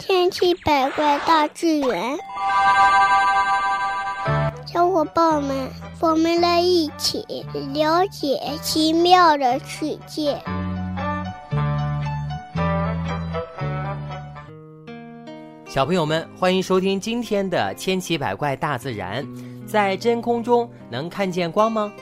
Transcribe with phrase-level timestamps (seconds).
[0.00, 2.16] 千奇百怪大自然，
[4.66, 5.68] 小伙伴们，
[6.00, 7.22] 我们来一起
[7.74, 10.40] 了解奇妙的世界。
[15.68, 19.22] 小朋友们，欢迎收听今天的《千奇百怪大自然》。
[19.66, 21.92] 在真空中能看见光吗？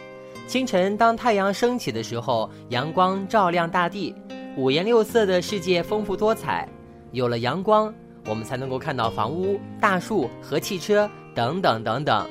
[0.46, 4.14] 清晨，当太阳升起的时候，阳光照亮大地，
[4.56, 6.66] 五颜六色的世界丰富多彩。
[7.10, 7.92] 有了阳光，
[8.26, 12.28] 我们才能够看到房屋、大树和汽车等等等等。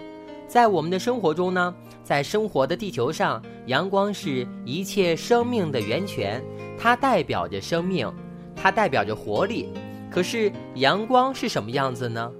[0.48, 6.44] 在我们的生活中呢，在生活的地球上，阳光是一切生命的源泉，
[6.78, 8.12] 它代表着生命，
[8.56, 9.74] 它代表着活力。
[10.10, 12.32] 可是阳光是什么样子呢？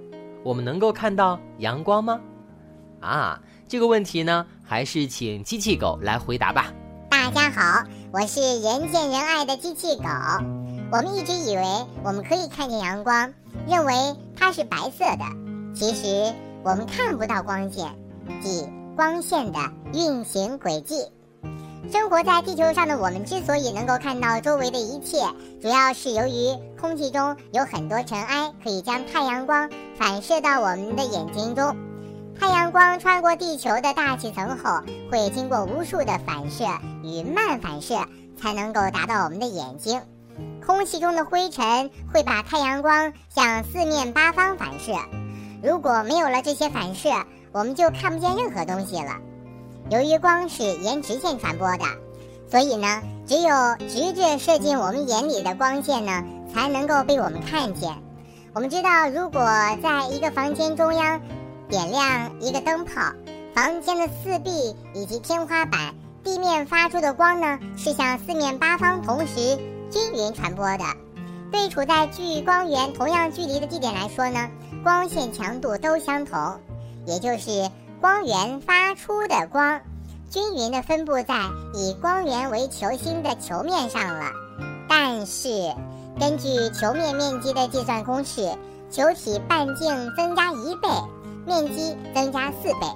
[0.42, 2.20] 我们能够看到阳光吗？
[3.00, 6.72] 啊，这个问题呢，还是请机器狗来回答吧。
[7.10, 10.04] 大家好，我是人见人爱的机器狗。
[10.90, 11.62] 我们一直以为
[12.02, 13.34] 我们可以看见阳光，
[13.68, 15.24] 认为它是白色的。
[15.74, 17.94] 其实我们看不到光线，
[18.42, 19.58] 即光线的
[19.92, 21.12] 运行轨迹。
[21.92, 25.18] 生活在地球上的我们之所以能够看到周围的一切，
[25.60, 29.68] 主要是由于空气中有很多尘埃可以将太阳光
[29.98, 31.76] 反射到我们的眼睛中。
[32.40, 36.64] 太阳光穿过地球的大气层后，会经过无数的反射
[37.02, 38.06] 与慢反射，
[38.40, 40.00] 才能够达到我们的眼睛。
[40.68, 44.92] 空气中的灰尘会把太阳光向四面八方反射，
[45.62, 47.08] 如果没有了这些反射，
[47.52, 49.16] 我们就看不见任何东西了。
[49.88, 51.84] 由于光是沿直线传播的，
[52.50, 53.48] 所以呢，只有
[53.88, 57.90] 直着射进我们眼里的光线呢，才能够被我们看见。
[58.52, 59.40] 我们知道，如果
[59.82, 61.18] 在一个房间中央
[61.70, 63.00] 点亮一个灯泡，
[63.54, 69.58] 房间的四壁以及天花板、地面发出的光呢，是向四面八方同时。
[69.90, 70.84] 均匀传播的，
[71.50, 74.48] 对处在距光源同样距离的地点来说呢，
[74.82, 76.60] 光线强度都相同，
[77.06, 77.70] 也就是
[78.00, 79.80] 光源发出的光
[80.30, 81.34] 均匀的分布在
[81.74, 84.30] 以光源为球心的球面上了。
[84.88, 85.48] 但是，
[86.20, 88.56] 根据球面面积的计算公式，
[88.90, 90.88] 球体半径增加一倍，
[91.46, 92.86] 面积增加四倍，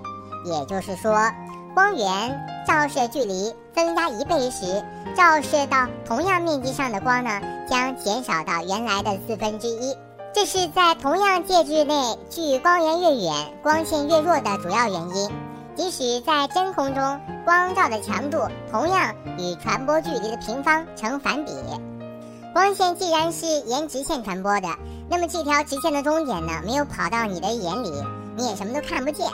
[0.44, 1.31] 也就是说。
[1.75, 4.84] 光源照射距离增加一倍时，
[5.16, 9.97] 照射到同样面积上的光呢，将减少到原来的四分之一。
[10.34, 15.31] 这是在同样介质内，距光源越远，光线越弱的主要原因。
[15.75, 18.38] 即使在真空中，光照的强度
[18.71, 21.53] 同样与传播距离的平方成反比。
[22.53, 24.69] 光线既然是沿直线传播的，
[25.09, 27.91] 那么这条直线的终点呢，没有跑到你的眼里，
[28.37, 29.27] 你也什么都看不见。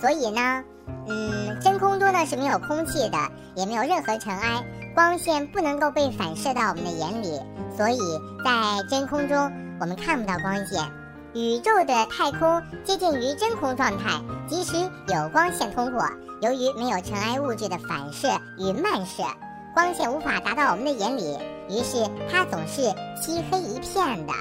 [0.00, 0.62] 所以呢。
[1.06, 3.18] 嗯，真空中呢是没有空气的，
[3.54, 4.64] 也没有任何尘埃，
[4.94, 7.40] 光线不能够被反射到我们的眼里，
[7.76, 7.98] 所以
[8.44, 9.50] 在真空中
[9.80, 10.84] 我们看不到光线。
[11.32, 14.76] 宇宙的太空接近于真空状态，即使
[15.08, 16.04] 有光线通过，
[16.40, 19.22] 由于没有尘埃物质的反射与漫射，
[19.74, 22.82] 光线无法达到我们的眼里，于是它总是
[23.20, 24.32] 漆黑一片的。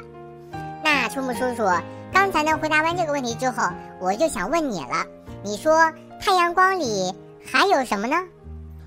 [0.84, 1.64] 那春木叔叔，
[2.12, 5.06] 刚才呢回答完这个问题之后，我就想问你了，
[5.44, 5.92] 你说。
[6.20, 7.14] 太阳光里
[7.46, 8.16] 还有什么呢？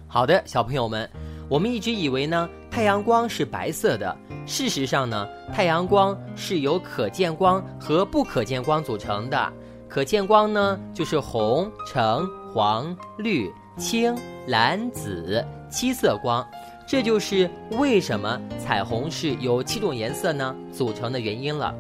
[0.07, 1.09] 好的，小朋友们，
[1.49, 4.15] 我们一直以为呢，太阳光是白色的。
[4.45, 9.53] 事实上呢，太阳光是由可见光和不可见光组成的。
[9.89, 14.15] 可见光呢，就是红、橙、黄、绿、青、
[14.47, 16.47] 蓝、紫七色光。
[16.87, 21.75] 这就是为什么彩虹是由七种颜色呢组成的原因了。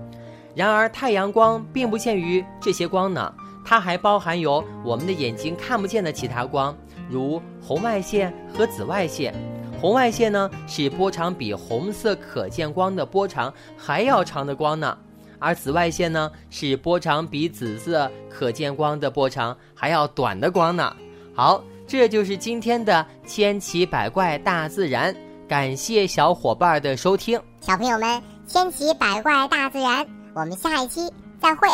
[0.55, 3.35] 然而，太阳光并不限于这些光呢。
[3.65, 6.77] 它还包含有我们的眼睛看不见的其他光，
[7.09, 9.35] 如红外线和紫外线。
[9.81, 14.97] 红外线呢是波长比红色可见光的波长还要长的光呢，
[15.41, 20.95] 而紫外线呢是波长比紫色可见光的波长还要短的光呢。
[21.35, 25.13] 好，这就是今天的千奇百怪大自然，
[25.49, 27.41] 感谢小伙伴的收听。
[27.61, 31.01] 小朋友们，千奇百怪大自然，我们下一期
[31.41, 31.67] 再会。